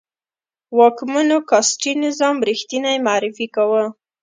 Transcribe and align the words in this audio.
واکمنو 0.77 1.37
کاسټي 1.49 1.91
نظام 2.05 2.35
ریښتنی 2.49 2.95
معرفي 3.05 3.47
کاوه. 3.55 3.83